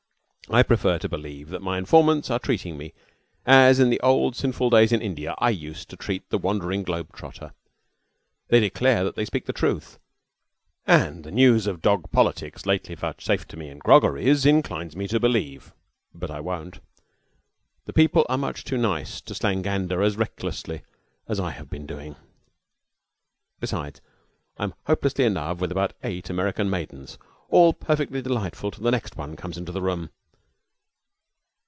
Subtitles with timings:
[0.49, 2.91] I prefer to believe that my informants are treating me
[3.45, 6.83] as in the old sinful days in India I was used to treat the wandering
[6.83, 7.53] globe trotter.
[8.49, 9.97] They declare that they speak the truth,
[10.85, 15.21] and the news of dog politics lately vouchsafed to me in groggeries inclines me to
[15.21, 15.71] believe,
[16.13, 16.81] but I won't.
[17.85, 20.81] The people are much too nice to slangander as recklessly
[21.29, 22.17] as I have been doing.
[23.61, 24.01] Besides,
[24.57, 28.91] I am hopelessly in love with about eight American maidens all perfectly delightful till the
[28.91, 30.09] next one comes into the room.